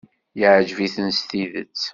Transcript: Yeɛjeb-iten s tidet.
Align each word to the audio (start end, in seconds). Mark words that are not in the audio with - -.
Yeɛjeb-iten 0.39 1.07
s 1.17 1.19
tidet. 1.29 1.83